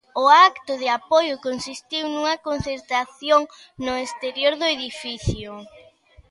[0.23, 3.41] O acto de apoio consistiu nunha concentración
[3.85, 5.51] no exterior do edificio.